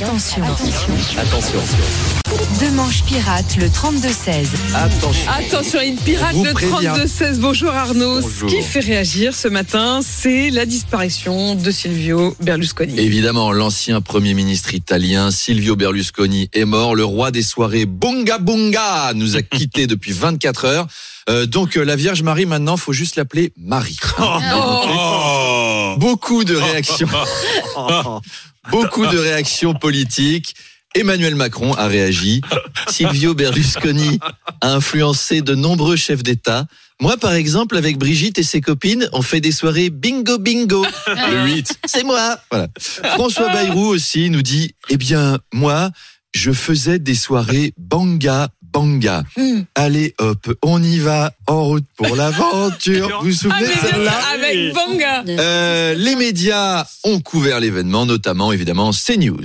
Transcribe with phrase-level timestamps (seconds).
[0.00, 0.44] Attention.
[0.44, 1.58] Attention.
[2.60, 4.46] Deux manches pirates, le 32-16.
[4.72, 5.28] Attention.
[5.28, 6.92] Attention, il pirate prévient.
[6.94, 7.38] 32-16.
[7.40, 8.20] Bonjour Arnaud.
[8.20, 8.48] Bonjour.
[8.48, 12.96] Ce qui fait réagir ce matin, c'est la disparition de Silvio Berlusconi.
[12.96, 16.94] Évidemment, l'ancien Premier ministre italien Silvio Berlusconi est mort.
[16.94, 20.86] Le roi des soirées Bunga Bunga nous a quittés depuis 24 heures.
[21.28, 23.98] Euh, donc euh, la Vierge Marie, maintenant, faut juste l'appeler Marie.
[24.20, 25.94] Oh.
[25.98, 27.08] Beaucoup de réactions.
[28.70, 30.54] Beaucoup de réactions politiques.
[30.94, 32.40] Emmanuel Macron a réagi.
[32.88, 34.18] Silvio Berlusconi
[34.60, 36.66] a influencé de nombreux chefs d'État.
[37.00, 40.84] Moi, par exemple, avec Brigitte et ses copines, on fait des soirées bingo bingo.
[41.06, 42.38] Le 8, c'est moi.
[42.50, 42.68] Voilà.
[42.78, 45.90] François Bayrou aussi nous dit, eh bien, moi,
[46.34, 49.24] je faisais des soirées banga banga.
[49.74, 53.18] Allez hop, on y va, en route pour l'aventure.
[53.20, 55.24] Vous vous souvenez de celle-là avec Banga.
[55.26, 59.44] euh, les médias ont couvert l'événement, notamment évidemment CNews.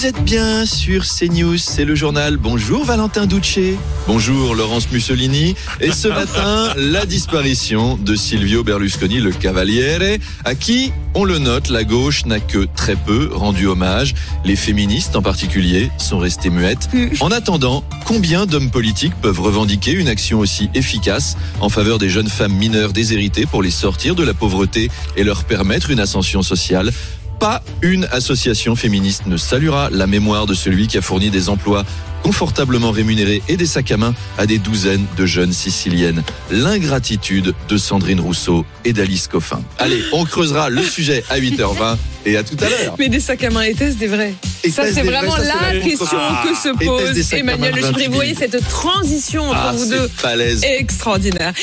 [0.00, 2.38] Vous êtes bien sur CNews, c'est le journal.
[2.38, 3.58] Bonjour Valentin Duce.
[4.06, 5.54] Bonjour Laurence Mussolini.
[5.78, 11.68] Et ce matin, la disparition de Silvio Berlusconi, le Cavaliere, à qui, on le note,
[11.68, 14.14] la gauche n'a que très peu rendu hommage.
[14.42, 16.88] Les féministes en particulier sont restées muettes.
[17.20, 22.30] En attendant, combien d'hommes politiques peuvent revendiquer une action aussi efficace en faveur des jeunes
[22.30, 26.90] femmes mineures déshéritées pour les sortir de la pauvreté et leur permettre une ascension sociale?
[27.40, 31.84] Pas une association féministe ne saluera la mémoire de celui qui a fourni des emplois
[32.22, 36.22] confortablement rémunérés et des sacs à main à des douzaines de jeunes siciliennes.
[36.50, 39.62] L'ingratitude de Sandrine Rousseau et d'Alice Coffin.
[39.78, 42.94] Allez, on creusera le sujet à 8h20 et à tout à l'heure.
[42.98, 44.34] Mais des sacs à main, était-ce des vrais
[44.70, 46.44] Ça, c'est vraiment vrais Ça, c'est la question Ah.
[46.46, 47.92] que se pose Emmanuel Le Chevrier.
[47.92, 50.62] 28 Vous voyez cette transition entre Ah, vous deux balèze.
[50.62, 51.54] extraordinaire.